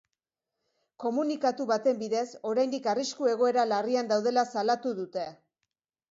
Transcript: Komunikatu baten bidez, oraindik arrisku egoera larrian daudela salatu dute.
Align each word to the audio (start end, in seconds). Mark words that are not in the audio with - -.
Komunikatu 1.01 1.67
baten 1.71 1.99
bidez, 1.99 2.23
oraindik 2.51 2.89
arrisku 2.93 3.27
egoera 3.33 3.65
larrian 3.73 4.09
daudela 4.13 4.47
salatu 4.55 4.95
dute. 5.01 5.27